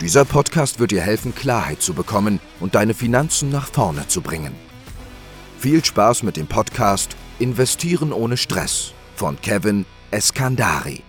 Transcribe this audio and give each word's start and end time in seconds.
Dieser 0.00 0.24
Podcast 0.24 0.80
wird 0.80 0.90
dir 0.90 1.00
helfen, 1.00 1.34
Klarheit 1.34 1.80
zu 1.80 1.94
bekommen 1.94 2.40
und 2.60 2.74
deine 2.74 2.94
Finanzen 2.94 3.50
nach 3.50 3.68
vorne 3.68 4.06
zu 4.08 4.20
bringen. 4.20 4.54
Viel 5.58 5.84
Spaß 5.84 6.24
mit 6.24 6.36
dem 6.36 6.46
Podcast 6.46 7.16
Investieren 7.38 8.12
ohne 8.12 8.36
Stress 8.36 8.92
von 9.16 9.40
Kevin 9.40 9.86
Eskandari. 10.10 11.02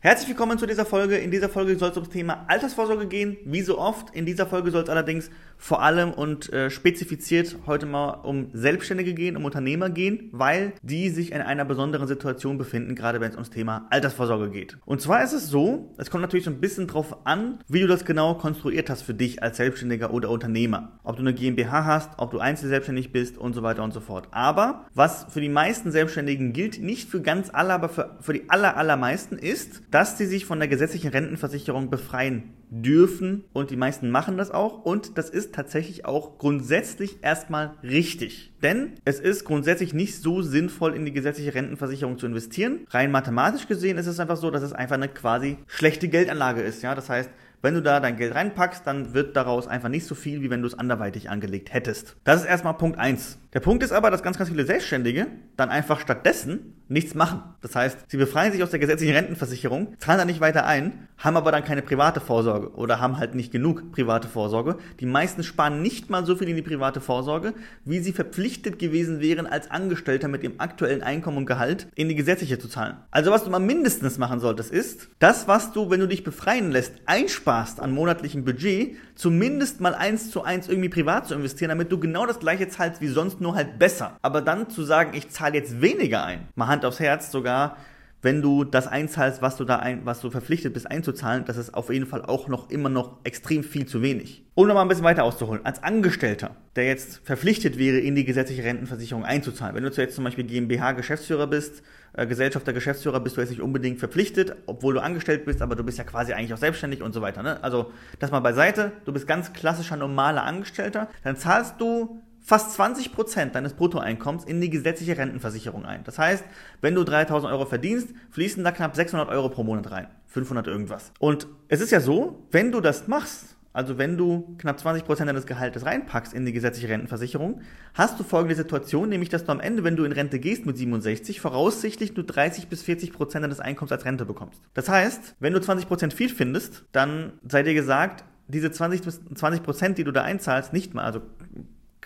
Herzlich 0.00 0.28
willkommen 0.28 0.58
zu 0.58 0.66
dieser 0.66 0.86
Folge. 0.86 1.16
In 1.16 1.32
dieser 1.32 1.48
Folge 1.48 1.76
soll 1.76 1.90
es 1.90 1.96
ums 1.96 2.10
Thema 2.10 2.44
Altersvorsorge 2.46 3.08
gehen. 3.08 3.36
Wie 3.44 3.62
so 3.62 3.78
oft. 3.78 4.14
In 4.14 4.26
dieser 4.26 4.46
Folge 4.46 4.70
soll 4.70 4.84
es 4.84 4.88
allerdings 4.88 5.28
vor 5.56 5.82
allem 5.82 6.12
und 6.12 6.52
äh, 6.52 6.70
spezifiziert 6.70 7.56
heute 7.66 7.84
mal 7.84 8.10
um 8.22 8.50
Selbstständige 8.52 9.12
gehen, 9.12 9.36
um 9.36 9.44
Unternehmer 9.44 9.90
gehen, 9.90 10.28
weil 10.30 10.72
die 10.82 11.10
sich 11.10 11.32
in 11.32 11.40
einer 11.40 11.64
besonderen 11.64 12.06
Situation 12.06 12.58
befinden, 12.58 12.94
gerade 12.94 13.20
wenn 13.20 13.30
es 13.30 13.34
ums 13.34 13.50
Thema 13.50 13.88
Altersvorsorge 13.90 14.50
geht. 14.50 14.78
Und 14.84 15.00
zwar 15.00 15.24
ist 15.24 15.32
es 15.32 15.48
so, 15.48 15.92
es 15.98 16.10
kommt 16.10 16.22
natürlich 16.22 16.44
so 16.44 16.52
ein 16.52 16.60
bisschen 16.60 16.86
drauf 16.86 17.26
an, 17.26 17.58
wie 17.66 17.80
du 17.80 17.88
das 17.88 18.04
genau 18.04 18.34
konstruiert 18.34 18.90
hast 18.90 19.02
für 19.02 19.14
dich 19.14 19.42
als 19.42 19.56
Selbstständiger 19.56 20.12
oder 20.12 20.30
Unternehmer. 20.30 21.00
Ob 21.02 21.16
du 21.16 21.22
eine 21.22 21.34
GmbH 21.34 21.84
hast, 21.84 22.10
ob 22.18 22.30
du 22.30 22.38
einzelselbstständig 22.38 23.10
bist 23.10 23.36
und 23.36 23.52
so 23.52 23.64
weiter 23.64 23.82
und 23.82 23.92
so 23.92 24.00
fort. 24.00 24.28
Aber 24.30 24.86
was 24.94 25.26
für 25.28 25.40
die 25.40 25.48
meisten 25.48 25.90
Selbstständigen 25.90 26.52
gilt, 26.52 26.80
nicht 26.80 27.10
für 27.10 27.20
ganz 27.20 27.50
alle, 27.52 27.74
aber 27.74 27.88
für, 27.88 28.16
für 28.20 28.32
die 28.32 28.48
aller, 28.48 28.76
allermeisten 28.76 29.36
ist, 29.36 29.87
dass 29.90 30.18
sie 30.18 30.26
sich 30.26 30.44
von 30.44 30.58
der 30.58 30.68
gesetzlichen 30.68 31.10
Rentenversicherung 31.10 31.90
befreien 31.90 32.54
dürfen 32.70 33.44
und 33.52 33.70
die 33.70 33.76
meisten 33.76 34.10
machen 34.10 34.36
das 34.36 34.50
auch 34.50 34.84
und 34.84 35.16
das 35.16 35.30
ist 35.30 35.54
tatsächlich 35.54 36.04
auch 36.04 36.38
grundsätzlich 36.38 37.18
erstmal 37.22 37.72
richtig. 37.82 38.52
Denn 38.62 38.92
es 39.04 39.20
ist 39.20 39.44
grundsätzlich 39.44 39.94
nicht 39.94 40.16
so 40.20 40.42
sinnvoll, 40.42 40.94
in 40.94 41.04
die 41.04 41.12
gesetzliche 41.12 41.54
Rentenversicherung 41.54 42.18
zu 42.18 42.26
investieren. 42.26 42.86
Rein 42.90 43.10
mathematisch 43.10 43.66
gesehen 43.66 43.96
ist 43.96 44.06
es 44.06 44.20
einfach 44.20 44.36
so, 44.36 44.50
dass 44.50 44.62
es 44.62 44.72
einfach 44.72 44.96
eine 44.96 45.08
quasi 45.08 45.56
schlechte 45.66 46.08
Geldanlage 46.08 46.60
ist. 46.60 46.82
Ja, 46.82 46.94
das 46.94 47.08
heißt, 47.08 47.30
wenn 47.60 47.74
du 47.74 47.82
da 47.82 47.98
dein 47.98 48.16
Geld 48.16 48.34
reinpackst, 48.34 48.86
dann 48.86 49.14
wird 49.14 49.34
daraus 49.36 49.66
einfach 49.66 49.88
nicht 49.88 50.06
so 50.06 50.14
viel, 50.14 50.42
wie 50.42 50.50
wenn 50.50 50.60
du 50.62 50.68
es 50.68 50.78
anderweitig 50.78 51.28
angelegt 51.28 51.72
hättest. 51.72 52.16
Das 52.22 52.42
ist 52.42 52.46
erstmal 52.46 52.74
Punkt 52.74 52.98
eins. 52.98 53.38
Der 53.54 53.60
Punkt 53.60 53.82
ist 53.82 53.92
aber, 53.92 54.10
dass 54.10 54.22
ganz, 54.22 54.36
ganz 54.36 54.50
viele 54.50 54.66
Selbstständige 54.66 55.26
dann 55.56 55.70
einfach 55.70 56.00
stattdessen 56.00 56.74
nichts 56.88 57.14
machen. 57.14 57.42
Das 57.60 57.74
heißt, 57.74 57.98
sie 58.08 58.16
befreien 58.16 58.52
sich 58.52 58.62
aus 58.62 58.70
der 58.70 58.78
gesetzlichen 58.78 59.14
Rentenversicherung, 59.14 59.94
zahlen 59.98 60.18
da 60.18 60.24
nicht 60.24 60.40
weiter 60.40 60.66
ein, 60.66 61.08
haben 61.18 61.36
aber 61.36 61.50
dann 61.52 61.64
keine 61.64 61.82
private 61.82 62.20
Vorsorge 62.20 62.72
oder 62.74 63.00
haben 63.00 63.18
halt 63.18 63.34
nicht 63.34 63.50
genug 63.50 63.92
private 63.92 64.28
Vorsorge. 64.28 64.76
Die 65.00 65.06
meisten 65.06 65.42
sparen 65.42 65.82
nicht 65.82 66.10
mal 66.10 66.24
so 66.24 66.36
viel 66.36 66.48
in 66.48 66.56
die 66.56 66.62
private 66.62 67.00
Vorsorge, 67.00 67.54
wie 67.84 67.98
sie 68.00 68.12
verpflichtet 68.12 68.78
gewesen 68.78 69.20
wären, 69.20 69.46
als 69.46 69.70
Angestellter 69.70 70.28
mit 70.28 70.42
dem 70.42 70.60
aktuellen 70.60 71.02
Einkommen 71.02 71.38
und 71.38 71.46
Gehalt 71.46 71.88
in 71.94 72.08
die 72.08 72.14
gesetzliche 72.14 72.58
zu 72.58 72.68
zahlen. 72.68 72.96
Also 73.10 73.30
was 73.30 73.44
du 73.44 73.50
mal 73.50 73.58
mindestens 73.58 74.18
machen 74.18 74.40
solltest, 74.40 74.70
ist, 74.70 75.08
das, 75.18 75.48
was 75.48 75.72
du, 75.72 75.90
wenn 75.90 76.00
du 76.00 76.08
dich 76.08 76.24
befreien 76.24 76.70
lässt, 76.70 76.94
einsparst 77.06 77.80
an 77.80 77.92
monatlichem 77.92 78.44
Budget, 78.44 78.96
zumindest 79.14 79.80
mal 79.80 79.94
eins 79.94 80.30
zu 80.30 80.42
eins 80.42 80.68
irgendwie 80.68 80.88
privat 80.88 81.26
zu 81.26 81.34
investieren, 81.34 81.70
damit 81.70 81.90
du 81.90 81.98
genau 81.98 82.24
das 82.24 82.38
gleiche 82.38 82.68
zahlst 82.68 83.00
wie 83.00 83.08
sonst, 83.08 83.37
nur 83.40 83.54
halt 83.54 83.78
besser. 83.78 84.16
Aber 84.22 84.40
dann 84.40 84.70
zu 84.70 84.82
sagen, 84.82 85.12
ich 85.14 85.30
zahle 85.30 85.54
jetzt 85.54 85.80
weniger 85.80 86.24
ein, 86.24 86.48
mal 86.54 86.68
Hand 86.68 86.84
aufs 86.84 87.00
Herz 87.00 87.30
sogar, 87.30 87.76
wenn 88.20 88.42
du 88.42 88.64
das 88.64 88.88
einzahlst, 88.88 89.42
was 89.42 89.56
du 89.56 89.64
da 89.64 89.76
ein, 89.76 90.04
was 90.04 90.20
du 90.20 90.30
verpflichtet 90.30 90.74
bist 90.74 90.90
einzuzahlen, 90.90 91.44
das 91.44 91.56
ist 91.56 91.74
auf 91.74 91.90
jeden 91.90 92.06
Fall 92.06 92.22
auch 92.22 92.48
noch 92.48 92.68
immer 92.70 92.88
noch 92.88 93.18
extrem 93.22 93.62
viel 93.62 93.86
zu 93.86 94.02
wenig. 94.02 94.44
Um 94.54 94.66
nochmal 94.66 94.84
ein 94.84 94.88
bisschen 94.88 95.04
weiter 95.04 95.22
auszuholen, 95.22 95.64
als 95.64 95.84
Angestellter, 95.84 96.56
der 96.74 96.86
jetzt 96.86 97.20
verpflichtet 97.24 97.78
wäre, 97.78 97.98
in 97.98 98.16
die 98.16 98.24
gesetzliche 98.24 98.64
Rentenversicherung 98.64 99.24
einzuzahlen, 99.24 99.76
wenn 99.76 99.84
du 99.84 99.90
jetzt 99.90 100.16
zum 100.16 100.24
Beispiel 100.24 100.44
GmbH-Geschäftsführer 100.44 101.46
bist, 101.46 101.84
äh, 102.14 102.26
Gesellschafter, 102.26 102.72
Geschäftsführer, 102.72 103.20
bist 103.20 103.36
du 103.36 103.40
jetzt 103.40 103.50
nicht 103.50 103.60
unbedingt 103.60 104.00
verpflichtet, 104.00 104.56
obwohl 104.66 104.94
du 104.94 105.00
angestellt 105.00 105.44
bist, 105.44 105.62
aber 105.62 105.76
du 105.76 105.84
bist 105.84 105.98
ja 105.98 106.04
quasi 106.04 106.32
eigentlich 106.32 106.52
auch 106.52 106.58
selbstständig 106.58 107.02
und 107.02 107.12
so 107.12 107.20
weiter. 107.20 107.44
Ne? 107.44 107.62
Also 107.62 107.92
das 108.18 108.32
mal 108.32 108.40
beiseite, 108.40 108.90
du 109.04 109.12
bist 109.12 109.28
ganz 109.28 109.52
klassischer 109.52 109.96
normaler 109.96 110.42
Angestellter, 110.42 111.08
dann 111.22 111.36
zahlst 111.36 111.80
du 111.80 112.20
fast 112.48 112.72
20 112.72 113.12
Prozent 113.12 113.54
deines 113.54 113.74
Bruttoeinkommens 113.74 114.42
in 114.42 114.62
die 114.62 114.70
gesetzliche 114.70 115.18
Rentenversicherung 115.18 115.84
ein. 115.84 116.02
Das 116.04 116.18
heißt, 116.18 116.42
wenn 116.80 116.94
du 116.94 117.04
3000 117.04 117.52
Euro 117.52 117.66
verdienst, 117.66 118.08
fließen 118.30 118.64
da 118.64 118.72
knapp 118.72 118.96
600 118.96 119.28
Euro 119.28 119.50
pro 119.50 119.64
Monat 119.64 119.90
rein. 119.90 120.06
500 120.28 120.66
irgendwas. 120.66 121.12
Und 121.18 121.46
es 121.68 121.82
ist 121.82 121.90
ja 121.90 122.00
so, 122.00 122.46
wenn 122.50 122.72
du 122.72 122.80
das 122.80 123.06
machst, 123.06 123.58
also 123.74 123.98
wenn 123.98 124.16
du 124.16 124.56
knapp 124.56 124.80
20 124.80 125.04
Prozent 125.04 125.28
deines 125.28 125.44
Gehaltes 125.44 125.84
reinpackst 125.84 126.32
in 126.32 126.46
die 126.46 126.52
gesetzliche 126.52 126.88
Rentenversicherung, 126.88 127.60
hast 127.92 128.18
du 128.18 128.24
folgende 128.24 128.54
Situation, 128.54 129.10
nämlich 129.10 129.28
dass 129.28 129.44
du 129.44 129.52
am 129.52 129.60
Ende, 129.60 129.84
wenn 129.84 129.96
du 129.96 130.04
in 130.04 130.12
Rente 130.12 130.38
gehst 130.38 130.64
mit 130.64 130.78
67, 130.78 131.42
voraussichtlich 131.42 132.16
nur 132.16 132.24
30 132.24 132.68
bis 132.68 132.80
40 132.80 133.12
Prozent 133.12 133.44
deines 133.44 133.60
Einkommens 133.60 133.92
als 133.92 134.06
Rente 134.06 134.24
bekommst. 134.24 134.62
Das 134.72 134.88
heißt, 134.88 135.34
wenn 135.38 135.52
du 135.52 135.60
20 135.60 135.86
Prozent 135.86 136.14
viel 136.14 136.30
findest, 136.30 136.86
dann 136.92 137.34
sei 137.46 137.62
dir 137.62 137.74
gesagt, 137.74 138.24
diese 138.46 138.70
20 138.70 139.02
bis 139.02 139.20
20 139.34 139.62
Prozent, 139.62 139.98
die 139.98 140.04
du 140.04 140.12
da 140.12 140.22
einzahlst, 140.22 140.72
nicht 140.72 140.94
mal, 140.94 141.04
also 141.04 141.20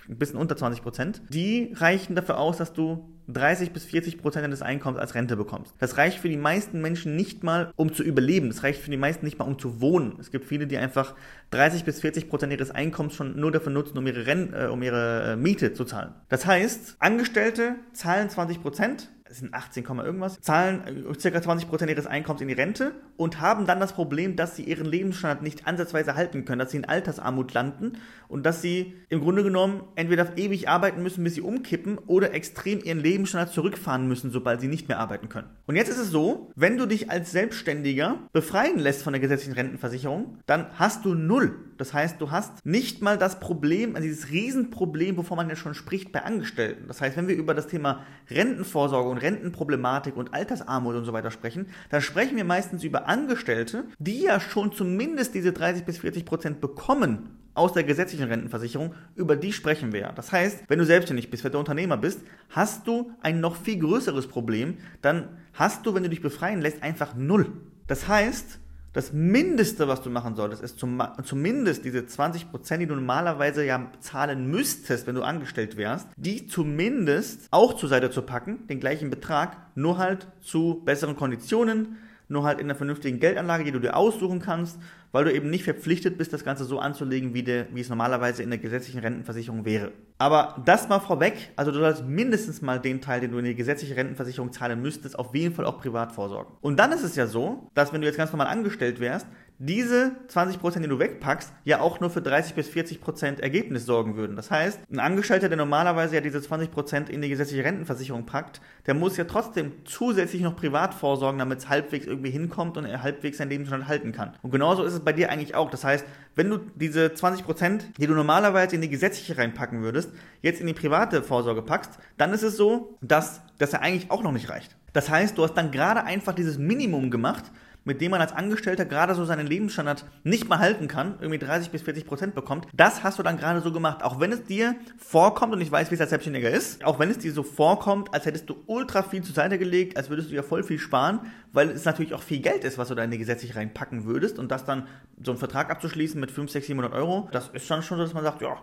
ein 0.08 0.18
bisschen 0.18 0.38
unter 0.38 0.56
20 0.56 0.82
Prozent, 0.82 1.22
die 1.28 1.72
reichen 1.74 2.14
dafür 2.14 2.38
aus, 2.38 2.56
dass 2.56 2.72
du 2.72 3.08
30 3.28 3.72
bis 3.72 3.84
40 3.84 4.18
Prozent 4.18 4.44
deines 4.44 4.62
Einkommens 4.62 5.00
als 5.00 5.14
Rente 5.14 5.36
bekommst. 5.36 5.74
Das 5.78 5.96
reicht 5.96 6.18
für 6.18 6.28
die 6.28 6.36
meisten 6.36 6.80
Menschen 6.80 7.16
nicht 7.16 7.44
mal, 7.44 7.72
um 7.76 7.92
zu 7.92 8.02
überleben. 8.02 8.48
Das 8.48 8.62
reicht 8.62 8.80
für 8.80 8.90
die 8.90 8.96
meisten 8.96 9.24
nicht 9.24 9.38
mal, 9.38 9.44
um 9.44 9.58
zu 9.58 9.80
wohnen. 9.80 10.16
Es 10.20 10.30
gibt 10.30 10.44
viele, 10.44 10.66
die 10.66 10.76
einfach 10.76 11.14
30 11.50 11.84
bis 11.84 12.00
40 12.00 12.28
Prozent 12.28 12.52
ihres 12.52 12.70
Einkommens 12.70 13.14
schon 13.14 13.38
nur 13.38 13.52
dafür 13.52 13.72
nutzen, 13.72 13.96
um 13.96 14.06
ihre, 14.06 14.26
Ren 14.26 14.52
äh, 14.52 14.66
um 14.66 14.82
ihre 14.82 15.32
äh, 15.32 15.36
Miete 15.36 15.72
zu 15.72 15.84
zahlen. 15.84 16.14
Das 16.28 16.46
heißt, 16.46 16.96
Angestellte 16.98 17.76
zahlen 17.92 18.28
20 18.28 18.60
Prozent 18.60 19.08
es 19.32 19.38
sind 19.38 19.54
18, 19.54 19.84
irgendwas, 19.84 20.40
zahlen 20.40 20.82
äh, 20.86 21.30
ca. 21.30 21.38
20% 21.38 21.88
ihres 21.88 22.06
Einkommens 22.06 22.42
in 22.42 22.48
die 22.48 22.54
Rente 22.54 22.92
und 23.16 23.40
haben 23.40 23.66
dann 23.66 23.80
das 23.80 23.94
Problem, 23.94 24.36
dass 24.36 24.56
sie 24.56 24.62
ihren 24.62 24.84
Lebensstandard 24.84 25.42
nicht 25.42 25.66
ansatzweise 25.66 26.14
halten 26.14 26.44
können, 26.44 26.58
dass 26.58 26.70
sie 26.70 26.76
in 26.76 26.84
Altersarmut 26.84 27.54
landen 27.54 27.94
und 28.28 28.44
dass 28.44 28.62
sie 28.62 28.94
im 29.08 29.20
Grunde 29.20 29.42
genommen 29.42 29.82
entweder 29.94 30.36
ewig 30.36 30.68
arbeiten 30.68 31.02
müssen, 31.02 31.24
bis 31.24 31.34
sie 31.34 31.40
umkippen 31.40 31.98
oder 31.98 32.34
extrem 32.34 32.80
ihren 32.84 33.00
Lebensstandard 33.00 33.52
zurückfahren 33.52 34.06
müssen, 34.06 34.30
sobald 34.30 34.60
sie 34.60 34.68
nicht 34.68 34.88
mehr 34.88 34.98
arbeiten 34.98 35.28
können. 35.28 35.48
Und 35.66 35.76
jetzt 35.76 35.88
ist 35.88 35.98
es 35.98 36.10
so, 36.10 36.50
wenn 36.54 36.76
du 36.76 36.86
dich 36.86 37.10
als 37.10 37.32
Selbstständiger 37.32 38.18
befreien 38.32 38.78
lässt 38.78 39.02
von 39.02 39.14
der 39.14 39.20
gesetzlichen 39.20 39.54
Rentenversicherung, 39.54 40.38
dann 40.46 40.66
hast 40.78 41.04
du 41.04 41.14
null. 41.14 41.56
Das 41.78 41.94
heißt, 41.94 42.20
du 42.20 42.30
hast 42.30 42.64
nicht 42.64 43.02
mal 43.02 43.18
das 43.18 43.40
Problem, 43.40 43.96
also 43.96 44.06
dieses 44.06 44.30
Riesenproblem, 44.30 45.16
wovon 45.16 45.36
man 45.36 45.48
ja 45.48 45.56
schon 45.56 45.74
spricht 45.74 46.12
bei 46.12 46.22
Angestellten. 46.22 46.86
Das 46.86 47.00
heißt, 47.00 47.16
wenn 47.16 47.28
wir 47.28 47.34
über 47.34 47.54
das 47.54 47.66
Thema 47.66 48.04
Rentenvorsorge 48.30 49.08
und 49.08 49.18
Rentenproblematik 49.22 50.16
und 50.16 50.34
Altersarmut 50.34 50.94
und 50.94 51.04
so 51.04 51.12
weiter 51.12 51.30
sprechen, 51.30 51.66
dann 51.90 52.02
sprechen 52.02 52.36
wir 52.36 52.44
meistens 52.44 52.84
über 52.84 53.08
Angestellte, 53.08 53.84
die 53.98 54.22
ja 54.22 54.40
schon 54.40 54.72
zumindest 54.72 55.34
diese 55.34 55.52
30 55.52 55.84
bis 55.84 55.98
40 55.98 56.24
Prozent 56.24 56.60
bekommen 56.60 57.38
aus 57.54 57.72
der 57.72 57.84
gesetzlichen 57.84 58.28
Rentenversicherung, 58.28 58.94
über 59.14 59.36
die 59.36 59.52
sprechen 59.52 59.92
wir 59.92 60.00
ja. 60.00 60.12
Das 60.12 60.32
heißt, 60.32 60.64
wenn 60.68 60.78
du 60.78 60.86
selbstständig 60.86 61.30
bist, 61.30 61.44
wenn 61.44 61.52
du 61.52 61.58
Unternehmer 61.58 61.96
bist, 61.96 62.20
hast 62.48 62.86
du 62.86 63.12
ein 63.20 63.40
noch 63.40 63.56
viel 63.56 63.78
größeres 63.78 64.26
Problem, 64.26 64.78
dann 65.02 65.28
hast 65.52 65.84
du, 65.84 65.94
wenn 65.94 66.02
du 66.02 66.08
dich 66.08 66.22
befreien 66.22 66.62
lässt, 66.62 66.82
einfach 66.82 67.14
null. 67.14 67.52
Das 67.86 68.08
heißt, 68.08 68.58
das 68.92 69.12
Mindeste, 69.12 69.88
was 69.88 70.02
du 70.02 70.10
machen 70.10 70.36
solltest, 70.36 70.62
ist 70.62 70.78
zum, 70.78 71.02
zumindest 71.24 71.84
diese 71.84 72.00
20%, 72.00 72.76
die 72.78 72.86
du 72.86 72.94
normalerweise 72.94 73.64
ja 73.64 73.90
zahlen 74.00 74.50
müsstest, 74.50 75.06
wenn 75.06 75.14
du 75.14 75.22
angestellt 75.22 75.76
wärst, 75.76 76.08
die 76.16 76.46
zumindest 76.46 77.48
auch 77.50 77.74
zur 77.74 77.88
Seite 77.88 78.10
zu 78.10 78.22
packen, 78.22 78.66
den 78.66 78.80
gleichen 78.80 79.10
Betrag, 79.10 79.56
nur 79.74 79.98
halt 79.98 80.26
zu 80.40 80.82
besseren 80.84 81.16
Konditionen, 81.16 81.96
nur 82.32 82.44
halt 82.44 82.58
in 82.58 82.66
einer 82.66 82.74
vernünftigen 82.74 83.20
Geldanlage, 83.20 83.64
die 83.64 83.72
du 83.72 83.78
dir 83.78 83.96
aussuchen 83.96 84.40
kannst, 84.40 84.78
weil 85.12 85.24
du 85.24 85.32
eben 85.32 85.50
nicht 85.50 85.64
verpflichtet 85.64 86.18
bist, 86.18 86.32
das 86.32 86.44
Ganze 86.44 86.64
so 86.64 86.78
anzulegen, 86.78 87.34
wie, 87.34 87.42
de, 87.42 87.66
wie 87.72 87.80
es 87.80 87.88
normalerweise 87.88 88.42
in 88.42 88.50
der 88.50 88.58
gesetzlichen 88.58 89.00
Rentenversicherung 89.00 89.64
wäre. 89.64 89.92
Aber 90.18 90.60
das 90.64 90.88
mal 90.88 91.00
vorweg, 91.00 91.50
also 91.56 91.70
du 91.70 91.78
sollst 91.78 92.06
mindestens 92.06 92.62
mal 92.62 92.80
den 92.80 93.00
Teil, 93.00 93.20
den 93.20 93.30
du 93.30 93.38
in 93.38 93.44
die 93.44 93.54
gesetzliche 93.54 93.94
Rentenversicherung 93.94 94.52
zahlen 94.52 94.80
müsstest, 94.80 95.18
auf 95.18 95.34
jeden 95.34 95.54
Fall 95.54 95.66
auch 95.66 95.78
privat 95.78 96.12
vorsorgen. 96.12 96.54
Und 96.60 96.78
dann 96.78 96.92
ist 96.92 97.02
es 97.02 97.14
ja 97.14 97.26
so, 97.26 97.70
dass 97.74 97.92
wenn 97.92 98.00
du 98.00 98.06
jetzt 98.06 98.16
ganz 98.16 98.32
normal 98.32 98.46
angestellt 98.46 98.98
wärst, 98.98 99.26
diese 99.64 100.16
20%, 100.28 100.80
die 100.80 100.88
du 100.88 100.98
wegpackst, 100.98 101.52
ja 101.64 101.80
auch 101.80 102.00
nur 102.00 102.10
für 102.10 102.20
30 102.20 102.54
bis 102.54 102.68
40% 102.68 103.40
Ergebnis 103.40 103.86
sorgen 103.86 104.16
würden. 104.16 104.34
Das 104.34 104.50
heißt, 104.50 104.80
ein 104.90 104.98
Angestellter, 104.98 105.48
der 105.48 105.56
normalerweise 105.56 106.16
ja 106.16 106.20
diese 106.20 106.38
20% 106.38 107.08
in 107.08 107.22
die 107.22 107.28
gesetzliche 107.28 107.62
Rentenversicherung 107.62 108.26
packt, 108.26 108.60
der 108.86 108.94
muss 108.94 109.16
ja 109.16 109.22
trotzdem 109.22 109.70
zusätzlich 109.84 110.42
noch 110.42 110.56
privat 110.56 110.94
vorsorgen, 110.94 111.38
damit 111.38 111.60
es 111.60 111.68
halbwegs 111.68 112.06
irgendwie 112.06 112.30
hinkommt 112.30 112.76
und 112.76 112.86
er 112.86 113.04
halbwegs 113.04 113.38
sein 113.38 113.50
Lebensstand 113.50 113.86
halten 113.86 114.10
kann. 114.10 114.32
Und 114.42 114.50
genauso 114.50 114.82
ist 114.82 114.94
es 114.94 115.00
bei 115.00 115.12
dir 115.12 115.30
eigentlich 115.30 115.54
auch. 115.54 115.70
Das 115.70 115.84
heißt, 115.84 116.04
wenn 116.34 116.50
du 116.50 116.58
diese 116.74 117.06
20%, 117.06 117.82
die 117.98 118.06
du 118.08 118.14
normalerweise 118.14 118.74
in 118.74 118.82
die 118.82 118.88
gesetzliche 118.88 119.38
reinpacken 119.38 119.82
würdest, 119.82 120.10
jetzt 120.40 120.60
in 120.60 120.66
die 120.66 120.74
private 120.74 121.22
Vorsorge 121.22 121.62
packst, 121.62 122.00
dann 122.18 122.32
ist 122.32 122.42
es 122.42 122.56
so, 122.56 122.98
dass 123.00 123.42
das 123.58 123.70
ja 123.70 123.78
eigentlich 123.78 124.10
auch 124.10 124.24
noch 124.24 124.32
nicht 124.32 124.48
reicht. 124.48 124.76
Das 124.92 125.08
heißt, 125.08 125.38
du 125.38 125.44
hast 125.44 125.54
dann 125.54 125.70
gerade 125.70 126.02
einfach 126.02 126.34
dieses 126.34 126.58
Minimum 126.58 127.10
gemacht, 127.12 127.44
mit 127.84 128.00
dem 128.00 128.10
man 128.10 128.20
als 128.20 128.32
Angestellter 128.32 128.84
gerade 128.84 129.14
so 129.14 129.24
seinen 129.24 129.46
Lebensstandard 129.46 130.04
nicht 130.24 130.48
mal 130.48 130.58
halten 130.58 130.88
kann, 130.88 131.16
irgendwie 131.20 131.38
30 131.38 131.70
bis 131.70 131.82
40 131.82 132.06
Prozent 132.06 132.34
bekommt, 132.34 132.66
das 132.74 133.02
hast 133.02 133.18
du 133.18 133.22
dann 133.22 133.36
gerade 133.36 133.60
so 133.60 133.72
gemacht. 133.72 134.02
Auch 134.02 134.20
wenn 134.20 134.32
es 134.32 134.44
dir 134.44 134.74
vorkommt, 134.98 135.52
und 135.52 135.60
ich 135.60 135.70
weiß, 135.70 135.90
wie 135.90 135.94
es 135.94 136.00
als 136.00 136.10
Selbstständiger 136.10 136.50
ist, 136.50 136.84
auch 136.84 136.98
wenn 136.98 137.10
es 137.10 137.18
dir 137.18 137.32
so 137.32 137.42
vorkommt, 137.42 138.12
als 138.14 138.26
hättest 138.26 138.48
du 138.48 138.56
ultra 138.66 139.02
viel 139.02 139.22
zur 139.22 139.34
Seite 139.34 139.58
gelegt, 139.58 139.96
als 139.96 140.10
würdest 140.10 140.30
du 140.30 140.34
ja 140.34 140.42
voll 140.42 140.62
viel 140.62 140.78
sparen, 140.78 141.20
weil 141.52 141.70
es 141.70 141.84
natürlich 141.84 142.14
auch 142.14 142.22
viel 142.22 142.40
Geld 142.40 142.64
ist, 142.64 142.78
was 142.78 142.88
du 142.88 142.94
da 142.94 143.04
in 143.04 143.10
die 143.10 143.18
gesetzlich 143.18 143.56
reinpacken 143.56 144.04
würdest 144.04 144.38
und 144.38 144.50
das 144.50 144.64
dann 144.64 144.86
so 145.22 145.32
einen 145.32 145.38
Vertrag 145.38 145.70
abzuschließen 145.70 146.20
mit 146.20 146.30
5, 146.30 146.50
6, 146.50 146.66
700 146.66 146.92
Euro, 146.92 147.28
das 147.32 147.48
ist 147.48 147.70
dann 147.70 147.82
schon 147.82 147.98
so, 147.98 148.04
dass 148.04 148.14
man 148.14 148.24
sagt, 148.24 148.42
ja, 148.42 148.56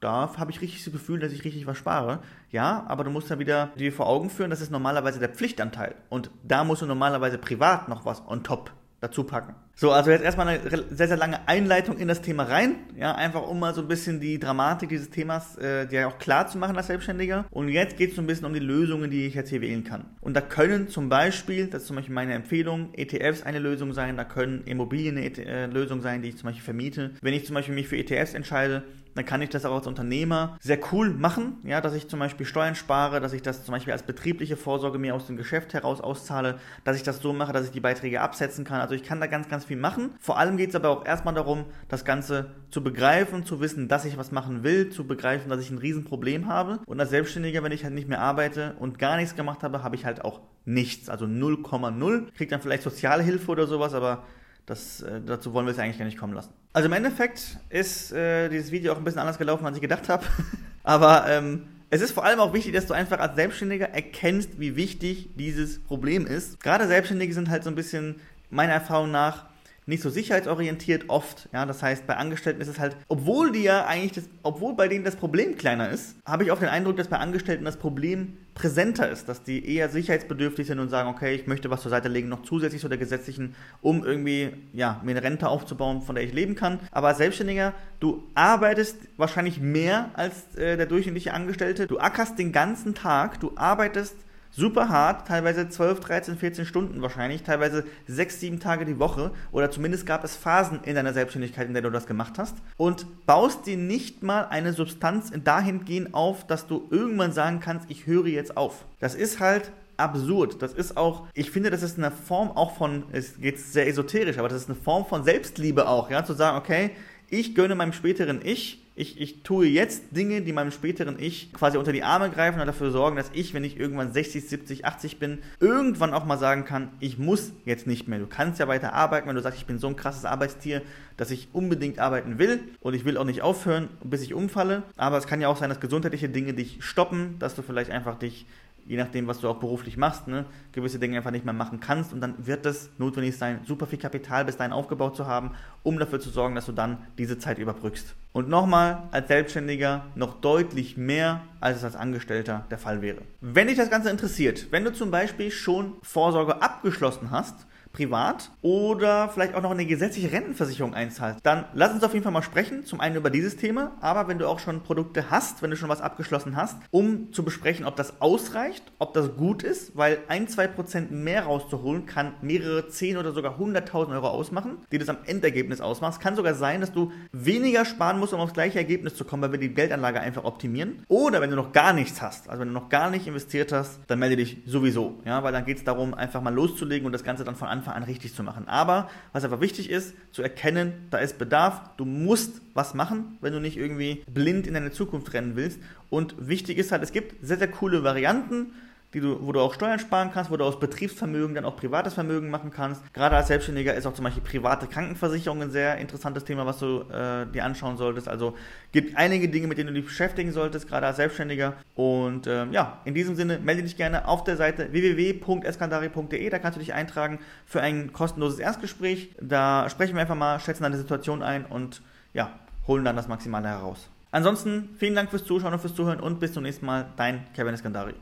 da 0.00 0.36
habe 0.36 0.50
ich 0.50 0.60
richtig 0.60 0.84
das 0.84 0.92
Gefühl, 0.92 1.20
dass 1.20 1.32
ich 1.32 1.44
richtig 1.44 1.66
was 1.66 1.78
spare. 1.78 2.20
Ja, 2.50 2.84
aber 2.88 3.04
du 3.04 3.10
musst 3.10 3.30
ja 3.30 3.38
wieder 3.38 3.70
dir 3.76 3.92
vor 3.92 4.06
Augen 4.06 4.30
führen, 4.30 4.50
das 4.50 4.60
ist 4.60 4.70
normalerweise 4.70 5.18
der 5.18 5.30
Pflichtanteil. 5.30 5.94
Und 6.08 6.30
da 6.44 6.64
musst 6.64 6.82
du 6.82 6.86
normalerweise 6.86 7.38
privat 7.38 7.88
noch 7.88 8.04
was 8.04 8.22
on 8.26 8.42
top 8.42 8.72
dazu 9.00 9.24
packen. 9.24 9.54
So, 9.74 9.92
also 9.92 10.10
jetzt 10.10 10.24
erstmal 10.24 10.48
eine 10.48 10.60
sehr, 10.90 11.08
sehr 11.08 11.18
lange 11.18 11.46
Einleitung 11.46 11.98
in 11.98 12.08
das 12.08 12.22
Thema 12.22 12.44
rein. 12.44 12.76
Ja, 12.96 13.14
einfach 13.14 13.46
um 13.46 13.60
mal 13.60 13.74
so 13.74 13.82
ein 13.82 13.88
bisschen 13.88 14.20
die 14.20 14.38
Dramatik 14.38 14.88
dieses 14.88 15.10
Themas 15.10 15.56
äh, 15.58 15.86
dir 15.86 16.08
auch 16.08 16.18
klar 16.18 16.46
zu 16.46 16.56
machen 16.56 16.76
als 16.78 16.86
Selbstständiger. 16.86 17.44
Und 17.50 17.68
jetzt 17.68 17.98
geht 17.98 18.10
es 18.10 18.16
so 18.16 18.22
ein 18.22 18.26
bisschen 18.26 18.46
um 18.46 18.54
die 18.54 18.60
Lösungen, 18.60 19.10
die 19.10 19.26
ich 19.26 19.34
jetzt 19.34 19.50
hier 19.50 19.60
wählen 19.60 19.84
kann. 19.84 20.06
Und 20.22 20.34
da 20.34 20.40
können 20.40 20.88
zum 20.88 21.10
Beispiel, 21.10 21.66
das 21.66 21.82
ist 21.82 21.88
zum 21.88 21.96
Beispiel 21.96 22.14
meine 22.14 22.32
Empfehlung, 22.32 22.88
ETFs 22.94 23.42
eine 23.42 23.58
Lösung 23.58 23.92
sein, 23.92 24.16
da 24.16 24.24
können 24.24 24.64
Immobilien 24.64 25.18
eine 25.18 25.26
äh, 25.26 25.66
Lösung 25.66 26.00
sein, 26.00 26.22
die 26.22 26.30
ich 26.30 26.38
zum 26.38 26.46
Beispiel 26.46 26.64
vermiete. 26.64 27.10
Wenn 27.20 27.34
ich 27.34 27.44
zum 27.44 27.54
Beispiel 27.54 27.74
mich 27.74 27.88
für 27.88 27.98
ETFs 27.98 28.32
entscheide, 28.32 28.82
dann 29.16 29.24
kann 29.24 29.40
ich 29.40 29.48
das 29.48 29.64
auch 29.64 29.74
als 29.74 29.86
Unternehmer 29.86 30.58
sehr 30.60 30.78
cool 30.92 31.10
machen, 31.10 31.56
ja, 31.64 31.80
dass 31.80 31.94
ich 31.94 32.08
zum 32.08 32.20
Beispiel 32.20 32.44
Steuern 32.44 32.74
spare, 32.74 33.18
dass 33.20 33.32
ich 33.32 33.40
das 33.42 33.64
zum 33.64 33.72
Beispiel 33.72 33.94
als 33.94 34.02
betriebliche 34.02 34.56
Vorsorge 34.56 34.98
mir 34.98 35.14
aus 35.14 35.26
dem 35.26 35.36
Geschäft 35.38 35.72
heraus 35.72 36.02
auszahle, 36.02 36.58
dass 36.84 36.96
ich 36.96 37.02
das 37.02 37.20
so 37.20 37.32
mache, 37.32 37.52
dass 37.52 37.64
ich 37.64 37.70
die 37.70 37.80
Beiträge 37.80 38.20
absetzen 38.20 38.64
kann. 38.64 38.80
Also 38.80 38.94
ich 38.94 39.02
kann 39.02 39.18
da 39.18 39.26
ganz, 39.26 39.48
ganz 39.48 39.64
viel 39.64 39.78
machen. 39.78 40.10
Vor 40.20 40.38
allem 40.38 40.58
geht 40.58 40.68
es 40.68 40.74
aber 40.76 40.90
auch 40.90 41.06
erstmal 41.06 41.34
darum, 41.34 41.64
das 41.88 42.04
Ganze 42.04 42.50
zu 42.70 42.82
begreifen, 42.82 43.46
zu 43.46 43.60
wissen, 43.60 43.88
dass 43.88 44.04
ich 44.04 44.18
was 44.18 44.32
machen 44.32 44.62
will, 44.62 44.90
zu 44.90 45.06
begreifen, 45.06 45.48
dass 45.48 45.60
ich 45.60 45.70
ein 45.70 45.78
Riesenproblem 45.78 46.46
habe. 46.46 46.80
Und 46.84 47.00
als 47.00 47.10
Selbstständiger, 47.10 47.62
wenn 47.62 47.72
ich 47.72 47.84
halt 47.84 47.94
nicht 47.94 48.08
mehr 48.08 48.20
arbeite 48.20 48.76
und 48.78 48.98
gar 48.98 49.16
nichts 49.16 49.34
gemacht 49.34 49.62
habe, 49.62 49.82
habe 49.82 49.96
ich 49.96 50.04
halt 50.04 50.24
auch 50.24 50.40
nichts. 50.66 51.08
Also 51.08 51.24
0,0. 51.24 52.32
Kriegt 52.34 52.52
dann 52.52 52.60
vielleicht 52.60 52.82
Sozialhilfe 52.82 53.50
oder 53.50 53.66
sowas, 53.66 53.94
aber 53.94 54.24
das, 54.66 55.00
äh, 55.00 55.22
dazu 55.24 55.54
wollen 55.54 55.66
wir 55.66 55.70
es 55.70 55.78
eigentlich 55.78 55.98
gar 55.98 56.04
nicht 56.04 56.18
kommen 56.18 56.34
lassen. 56.34 56.52
Also 56.76 56.88
im 56.88 56.92
Endeffekt 56.92 57.56
ist 57.70 58.12
äh, 58.12 58.50
dieses 58.50 58.70
Video 58.70 58.92
auch 58.92 58.98
ein 58.98 59.04
bisschen 59.04 59.20
anders 59.20 59.38
gelaufen, 59.38 59.64
als 59.64 59.76
ich 59.76 59.80
gedacht 59.80 60.10
habe. 60.10 60.26
Aber 60.82 61.24
ähm, 61.26 61.68
es 61.88 62.02
ist 62.02 62.12
vor 62.12 62.22
allem 62.22 62.38
auch 62.38 62.52
wichtig, 62.52 62.74
dass 62.74 62.84
du 62.84 62.92
einfach 62.92 63.18
als 63.18 63.34
Selbstständiger 63.34 63.88
erkennst, 63.94 64.60
wie 64.60 64.76
wichtig 64.76 65.30
dieses 65.36 65.82
Problem 65.82 66.26
ist. 66.26 66.60
Gerade 66.60 66.86
Selbstständige 66.86 67.32
sind 67.32 67.48
halt 67.48 67.64
so 67.64 67.70
ein 67.70 67.76
bisschen, 67.76 68.16
meiner 68.50 68.74
Erfahrung 68.74 69.10
nach, 69.10 69.46
nicht 69.86 70.02
so 70.02 70.10
sicherheitsorientiert 70.10 71.04
oft. 71.08 71.48
Ja, 71.52 71.64
das 71.64 71.82
heißt, 71.82 72.06
bei 72.06 72.16
Angestellten 72.16 72.60
ist 72.60 72.68
es 72.68 72.80
halt, 72.80 72.96
obwohl 73.08 73.52
die 73.52 73.62
ja 73.62 73.86
eigentlich 73.86 74.12
das, 74.12 74.24
obwohl 74.42 74.74
bei 74.74 74.88
denen 74.88 75.04
das 75.04 75.14
Problem 75.14 75.56
kleiner 75.56 75.88
ist, 75.90 76.16
habe 76.26 76.42
ich 76.44 76.52
oft 76.52 76.60
den 76.60 76.68
Eindruck, 76.68 76.96
dass 76.96 77.08
bei 77.08 77.18
Angestellten 77.18 77.64
das 77.64 77.76
Problem 77.76 78.36
präsenter 78.54 79.08
ist, 79.08 79.28
dass 79.28 79.44
die 79.44 79.76
eher 79.76 79.88
sicherheitsbedürftig 79.88 80.66
sind 80.66 80.80
und 80.80 80.88
sagen, 80.88 81.08
okay, 81.08 81.34
ich 81.34 81.46
möchte 81.46 81.70
was 81.70 81.82
zur 81.82 81.90
Seite 81.90 82.08
legen, 82.08 82.28
noch 82.28 82.42
zusätzlich 82.42 82.80
zu 82.80 82.88
der 82.88 82.98
gesetzlichen, 82.98 83.54
um 83.80 84.04
irgendwie, 84.04 84.50
ja, 84.72 85.00
mir 85.04 85.12
eine 85.12 85.22
Rente 85.22 85.48
aufzubauen, 85.48 86.02
von 86.02 86.16
der 86.16 86.24
ich 86.24 86.32
leben 86.32 86.56
kann. 86.56 86.80
Aber 86.90 87.08
als 87.08 87.18
Selbstständiger, 87.18 87.72
du 88.00 88.24
arbeitest 88.34 88.96
wahrscheinlich 89.16 89.60
mehr 89.60 90.10
als 90.14 90.56
äh, 90.56 90.76
der 90.76 90.86
durchschnittliche 90.86 91.32
Angestellte. 91.32 91.86
Du 91.86 91.98
ackerst 91.98 92.38
den 92.38 92.50
ganzen 92.50 92.94
Tag, 92.94 93.38
du 93.38 93.52
arbeitest 93.56 94.16
super 94.56 94.88
hart, 94.88 95.28
teilweise 95.28 95.68
12, 95.68 96.00
13, 96.00 96.36
14 96.38 96.64
Stunden 96.64 97.02
wahrscheinlich, 97.02 97.42
teilweise 97.42 97.84
6, 98.08 98.40
7 98.40 98.60
Tage 98.60 98.86
die 98.86 98.98
Woche 98.98 99.30
oder 99.52 99.70
zumindest 99.70 100.06
gab 100.06 100.24
es 100.24 100.34
Phasen 100.34 100.80
in 100.84 100.94
deiner 100.94 101.12
Selbstständigkeit, 101.12 101.68
in 101.68 101.74
der 101.74 101.82
du 101.82 101.90
das 101.90 102.06
gemacht 102.06 102.34
hast 102.38 102.56
und 102.76 103.26
baust 103.26 103.66
dir 103.66 103.76
nicht 103.76 104.22
mal 104.22 104.46
eine 104.46 104.72
Substanz 104.72 105.30
dahingehend 105.44 106.14
auf, 106.14 106.46
dass 106.46 106.66
du 106.66 106.88
irgendwann 106.90 107.32
sagen 107.32 107.60
kannst, 107.60 107.90
ich 107.90 108.06
höre 108.06 108.26
jetzt 108.26 108.56
auf. 108.56 108.86
Das 108.98 109.14
ist 109.14 109.40
halt 109.40 109.72
absurd. 109.98 110.62
Das 110.62 110.72
ist 110.72 110.96
auch, 110.96 111.26
ich 111.34 111.50
finde, 111.50 111.70
das 111.70 111.82
ist 111.82 111.98
eine 111.98 112.10
Form 112.10 112.50
auch 112.50 112.76
von, 112.76 113.04
es 113.12 113.40
geht 113.40 113.58
sehr 113.58 113.86
esoterisch, 113.86 114.38
aber 114.38 114.48
das 114.48 114.62
ist 114.62 114.68
eine 114.68 114.78
Form 114.78 115.06
von 115.06 115.24
Selbstliebe 115.24 115.88
auch, 115.88 116.10
ja, 116.10 116.24
zu 116.24 116.34
sagen, 116.34 116.58
okay, 116.58 116.90
ich 117.28 117.54
gönne 117.54 117.74
meinem 117.74 117.92
späteren 117.92 118.40
Ich, 118.42 118.82
ich, 118.98 119.20
ich 119.20 119.42
tue 119.42 119.66
jetzt 119.66 120.04
Dinge, 120.12 120.40
die 120.40 120.52
meinem 120.52 120.70
späteren 120.70 121.16
Ich 121.18 121.52
quasi 121.52 121.76
unter 121.76 121.92
die 121.92 122.02
Arme 122.02 122.30
greifen 122.30 122.60
und 122.60 122.66
dafür 122.66 122.90
sorgen, 122.90 123.16
dass 123.16 123.30
ich, 123.34 123.52
wenn 123.52 123.62
ich 123.62 123.78
irgendwann 123.78 124.12
60, 124.12 124.48
70, 124.48 124.86
80 124.86 125.18
bin, 125.18 125.38
irgendwann 125.60 126.14
auch 126.14 126.24
mal 126.24 126.38
sagen 126.38 126.64
kann, 126.64 126.88
ich 126.98 127.18
muss 127.18 127.52
jetzt 127.66 127.86
nicht 127.86 128.08
mehr. 128.08 128.18
Du 128.18 128.26
kannst 128.26 128.58
ja 128.58 128.68
weiter 128.68 128.94
arbeiten, 128.94 129.28
wenn 129.28 129.36
du 129.36 129.42
sagst, 129.42 129.58
ich 129.58 129.66
bin 129.66 129.78
so 129.78 129.88
ein 129.88 129.96
krasses 129.96 130.24
Arbeitstier, 130.24 130.80
dass 131.16 131.30
ich 131.30 131.48
unbedingt 131.52 131.98
arbeiten 131.98 132.38
will 132.38 132.60
und 132.80 132.94
ich 132.94 133.04
will 133.04 133.18
auch 133.18 133.24
nicht 133.24 133.42
aufhören, 133.42 133.88
bis 134.02 134.22
ich 134.22 134.32
umfalle. 134.32 134.82
Aber 134.96 135.18
es 135.18 135.26
kann 135.26 135.40
ja 135.40 135.48
auch 135.48 135.58
sein, 135.58 135.68
dass 135.68 135.80
gesundheitliche 135.80 136.30
Dinge 136.30 136.54
dich 136.54 136.78
stoppen, 136.80 137.38
dass 137.38 137.54
du 137.54 137.62
vielleicht 137.62 137.90
einfach 137.90 138.18
dich 138.18 138.46
je 138.86 138.96
nachdem, 138.96 139.26
was 139.26 139.40
du 139.40 139.48
auch 139.48 139.58
beruflich 139.58 139.96
machst, 139.96 140.28
ne, 140.28 140.44
gewisse 140.72 140.98
Dinge 140.98 141.16
einfach 141.16 141.30
nicht 141.30 141.44
mehr 141.44 141.54
machen 141.54 141.80
kannst 141.80 142.12
und 142.12 142.20
dann 142.20 142.34
wird 142.46 142.66
es 142.66 142.90
notwendig 142.98 143.36
sein, 143.36 143.60
super 143.64 143.86
viel 143.86 143.98
Kapital 143.98 144.44
bis 144.44 144.56
dahin 144.56 144.72
aufgebaut 144.72 145.16
zu 145.16 145.26
haben, 145.26 145.52
um 145.82 145.98
dafür 145.98 146.20
zu 146.20 146.30
sorgen, 146.30 146.54
dass 146.54 146.66
du 146.66 146.72
dann 146.72 146.98
diese 147.18 147.38
Zeit 147.38 147.58
überbrückst. 147.58 148.14
Und 148.32 148.48
nochmal, 148.48 149.04
als 149.12 149.28
Selbstständiger 149.28 150.06
noch 150.14 150.40
deutlich 150.40 150.96
mehr, 150.96 151.42
als 151.60 151.78
es 151.78 151.84
als 151.84 151.96
Angestellter 151.96 152.66
der 152.70 152.78
Fall 152.78 153.02
wäre. 153.02 153.22
Wenn 153.40 153.68
dich 153.68 153.76
das 153.76 153.90
Ganze 153.90 154.10
interessiert, 154.10 154.66
wenn 154.70 154.84
du 154.84 154.92
zum 154.92 155.10
Beispiel 155.10 155.50
schon 155.50 155.94
Vorsorge 156.02 156.62
abgeschlossen 156.62 157.30
hast, 157.30 157.66
privat 157.96 158.50
oder 158.62 159.28
vielleicht 159.28 159.54
auch 159.54 159.62
noch 159.62 159.70
eine 159.70 159.86
gesetzliche 159.86 160.30
Rentenversicherung 160.30 160.94
einzahlst, 160.94 161.40
dann 161.42 161.64
lass 161.74 161.92
uns 161.92 162.04
auf 162.04 162.12
jeden 162.12 162.22
Fall 162.22 162.32
mal 162.32 162.42
sprechen. 162.42 162.84
Zum 162.84 163.00
einen 163.00 163.16
über 163.16 163.30
dieses 163.30 163.56
Thema, 163.56 163.92
aber 164.00 164.28
wenn 164.28 164.38
du 164.38 164.46
auch 164.46 164.58
schon 164.58 164.82
Produkte 164.82 165.30
hast, 165.30 165.62
wenn 165.62 165.70
du 165.70 165.76
schon 165.76 165.88
was 165.88 166.00
abgeschlossen 166.00 166.56
hast, 166.56 166.76
um 166.90 167.32
zu 167.32 167.42
besprechen, 167.42 167.86
ob 167.86 167.96
das 167.96 168.20
ausreicht, 168.20 168.84
ob 168.98 169.14
das 169.14 169.36
gut 169.36 169.62
ist, 169.62 169.96
weil 169.96 170.18
ein, 170.28 170.46
zwei 170.48 170.66
Prozent 170.66 171.10
mehr 171.10 171.44
rauszuholen 171.44 172.06
kann 172.06 172.34
mehrere 172.42 172.88
10 172.88 173.16
oder 173.16 173.32
sogar 173.32 173.58
100.000 173.58 174.10
Euro 174.10 174.28
ausmachen, 174.28 174.78
die 174.92 174.98
das 174.98 175.08
am 175.08 175.18
Endergebnis 175.24 175.80
ausmacht. 175.80 176.20
Kann 176.20 176.36
sogar 176.36 176.54
sein, 176.54 176.80
dass 176.80 176.92
du 176.92 177.12
weniger 177.32 177.84
sparen 177.84 178.18
musst, 178.18 178.34
um 178.34 178.40
aufs 178.40 178.52
gleiche 178.52 178.78
Ergebnis 178.78 179.14
zu 179.14 179.24
kommen, 179.24 179.42
weil 179.42 179.52
wir 179.52 179.58
die 179.58 179.72
Geldanlage 179.72 180.20
einfach 180.20 180.44
optimieren. 180.44 181.02
Oder 181.08 181.40
wenn 181.40 181.50
du 181.50 181.56
noch 181.56 181.72
gar 181.72 181.92
nichts 181.92 182.20
hast, 182.22 182.48
also 182.48 182.60
wenn 182.60 182.68
du 182.68 182.74
noch 182.74 182.88
gar 182.88 183.10
nicht 183.10 183.26
investiert 183.26 183.72
hast, 183.72 184.00
dann 184.06 184.18
melde 184.18 184.36
dich 184.36 184.58
sowieso, 184.66 185.14
ja, 185.24 185.42
weil 185.42 185.52
dann 185.52 185.64
geht 185.64 185.78
es 185.78 185.84
darum, 185.84 186.14
einfach 186.14 186.42
mal 186.42 186.54
loszulegen 186.54 187.06
und 187.06 187.12
das 187.12 187.24
Ganze 187.24 187.44
dann 187.44 187.56
von 187.56 187.68
Anfang 187.68 187.85
Anfang 187.86 188.02
an 188.02 188.08
richtig 188.08 188.34
zu 188.34 188.42
machen. 188.42 188.68
Aber 188.68 189.08
was 189.32 189.44
einfach 189.44 189.60
wichtig 189.60 189.90
ist, 189.90 190.14
zu 190.32 190.42
erkennen, 190.42 190.92
da 191.10 191.18
ist 191.18 191.38
Bedarf, 191.38 191.80
du 191.96 192.04
musst 192.04 192.60
was 192.74 192.94
machen, 192.94 193.38
wenn 193.40 193.52
du 193.52 193.60
nicht 193.60 193.76
irgendwie 193.76 194.24
blind 194.32 194.66
in 194.66 194.74
deine 194.74 194.90
Zukunft 194.90 195.32
rennen 195.32 195.56
willst. 195.56 195.78
Und 196.10 196.34
wichtig 196.38 196.78
ist 196.78 196.92
halt, 196.92 197.02
es 197.02 197.12
gibt 197.12 197.46
sehr, 197.46 197.58
sehr 197.58 197.70
coole 197.70 198.02
Varianten 198.02 198.72
die 199.14 199.20
du, 199.20 199.38
wo 199.40 199.52
du 199.52 199.60
auch 199.60 199.74
Steuern 199.74 199.98
sparen 199.98 200.30
kannst, 200.32 200.50
wo 200.50 200.56
du 200.56 200.64
aus 200.64 200.78
Betriebsvermögen 200.78 201.54
dann 201.54 201.64
auch 201.64 201.76
privates 201.76 202.14
Vermögen 202.14 202.50
machen 202.50 202.70
kannst. 202.70 203.02
Gerade 203.14 203.36
als 203.36 203.48
Selbstständiger 203.48 203.94
ist 203.94 204.06
auch 204.06 204.14
zum 204.14 204.24
Beispiel 204.24 204.42
private 204.42 204.86
Krankenversicherung 204.86 205.62
ein 205.62 205.70
sehr 205.70 205.96
interessantes 205.98 206.44
Thema, 206.44 206.66
was 206.66 206.78
du 206.78 207.02
äh, 207.10 207.46
dir 207.46 207.64
anschauen 207.64 207.96
solltest. 207.96 208.28
Also 208.28 208.56
gibt 208.92 209.16
einige 209.16 209.48
Dinge, 209.48 209.68
mit 209.68 209.78
denen 209.78 209.88
du 209.88 209.94
dich 209.94 210.04
beschäftigen 210.04 210.52
solltest, 210.52 210.88
gerade 210.88 211.06
als 211.06 211.16
Selbstständiger. 211.16 211.74
Und 211.94 212.46
ähm, 212.46 212.72
ja, 212.72 213.00
in 213.04 213.14
diesem 213.14 213.36
Sinne 213.36 213.58
melde 213.58 213.82
dich 213.82 213.96
gerne 213.96 214.28
auf 214.28 214.44
der 214.44 214.56
Seite 214.56 214.92
www.eskandari.de. 214.92 216.50
Da 216.50 216.58
kannst 216.58 216.76
du 216.76 216.80
dich 216.80 216.92
eintragen 216.92 217.38
für 217.64 217.80
ein 217.80 218.12
kostenloses 218.12 218.58
Erstgespräch. 218.58 219.30
Da 219.40 219.88
sprechen 219.88 220.14
wir 220.14 220.20
einfach 220.20 220.34
mal, 220.34 220.60
schätzen 220.60 220.82
deine 220.82 220.96
Situation 220.96 221.42
ein 221.42 221.64
und 221.64 222.02
ja, 222.34 222.50
holen 222.86 223.04
dann 223.04 223.16
das 223.16 223.28
Maximale 223.28 223.68
heraus. 223.68 224.10
Ansonsten 224.30 224.90
vielen 224.98 225.14
Dank 225.14 225.30
fürs 225.30 225.44
Zuschauen 225.44 225.72
und 225.72 225.80
fürs 225.80 225.94
Zuhören 225.94 226.20
und 226.20 226.40
bis 226.40 226.52
zum 226.52 226.64
nächsten 226.64 226.84
Mal. 226.84 227.06
Dein 227.16 227.46
Kevin 227.54 227.72
Eskandari. 227.72 228.14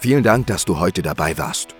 Vielen 0.00 0.22
Dank, 0.22 0.46
dass 0.46 0.64
du 0.64 0.78
heute 0.78 1.02
dabei 1.02 1.36
warst. 1.38 1.74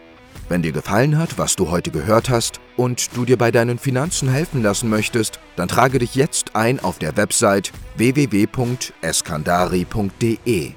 Wenn 0.49 0.63
dir 0.63 0.73
gefallen 0.73 1.19
hat, 1.19 1.39
was 1.39 1.55
du 1.55 1.71
heute 1.71 1.93
gehört 1.93 2.31
hast 2.31 2.59
und 2.77 3.17
du 3.17 3.25
dir 3.25 3.37
bei 3.37 3.53
deinen 3.53 3.79
Finanzen 3.79 4.29
helfen 4.29 4.61
lassen 4.63 4.89
möchtest, 4.89 5.39
dann 5.55 5.69
trage 5.69 6.01
dich 6.01 6.17
jetzt 6.17 6.57
ein 6.57 6.81
auf 6.81 6.99
der 6.99 7.17
Website 7.17 7.71
www.eskandari.de 7.97 10.73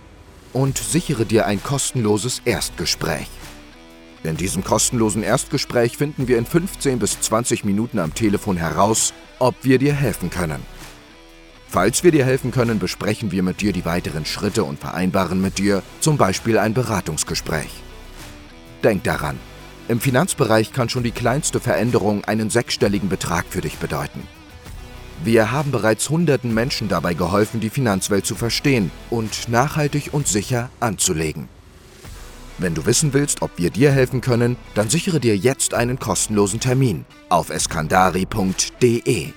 und 0.53 0.77
sichere 0.77 1.25
dir 1.25 1.47
ein 1.47 1.63
kostenloses 1.63 2.43
Erstgespräch. 2.45 3.27
In 4.23 4.37
diesem 4.37 4.63
kostenlosen 4.63 5.23
Erstgespräch 5.23 5.97
finden 5.97 6.27
wir 6.27 6.37
in 6.37 6.45
15 6.45 6.99
bis 6.99 7.19
20 7.21 7.65
Minuten 7.65 7.97
am 7.97 8.13
Telefon 8.13 8.57
heraus, 8.57 9.15
ob 9.39 9.55
wir 9.63 9.79
dir 9.79 9.93
helfen 9.93 10.29
können. 10.29 10.63
Falls 11.71 12.03
wir 12.03 12.11
dir 12.11 12.25
helfen 12.25 12.51
können, 12.51 12.79
besprechen 12.79 13.31
wir 13.31 13.43
mit 13.43 13.61
dir 13.61 13.71
die 13.71 13.85
weiteren 13.85 14.25
Schritte 14.25 14.65
und 14.65 14.77
vereinbaren 14.77 15.39
mit 15.39 15.57
dir 15.57 15.83
zum 16.01 16.17
Beispiel 16.17 16.57
ein 16.57 16.73
Beratungsgespräch. 16.73 17.71
Denk 18.83 19.05
daran, 19.05 19.39
im 19.87 20.01
Finanzbereich 20.01 20.73
kann 20.73 20.89
schon 20.89 21.03
die 21.03 21.11
kleinste 21.11 21.61
Veränderung 21.61 22.25
einen 22.25 22.49
sechsstelligen 22.49 23.07
Betrag 23.07 23.45
für 23.49 23.61
dich 23.61 23.77
bedeuten. 23.77 24.27
Wir 25.23 25.53
haben 25.53 25.71
bereits 25.71 26.09
hunderten 26.09 26.53
Menschen 26.53 26.89
dabei 26.89 27.13
geholfen, 27.13 27.61
die 27.61 27.69
Finanzwelt 27.69 28.25
zu 28.25 28.35
verstehen 28.35 28.91
und 29.09 29.47
nachhaltig 29.47 30.09
und 30.11 30.27
sicher 30.27 30.69
anzulegen. 30.81 31.47
Wenn 32.57 32.75
du 32.75 32.85
wissen 32.85 33.13
willst, 33.13 33.43
ob 33.43 33.51
wir 33.55 33.69
dir 33.69 33.93
helfen 33.93 34.19
können, 34.19 34.57
dann 34.75 34.89
sichere 34.89 35.21
dir 35.21 35.37
jetzt 35.37 35.73
einen 35.73 35.99
kostenlosen 35.99 36.59
Termin 36.59 37.05
auf 37.29 37.49
eskandari.de. 37.49 39.31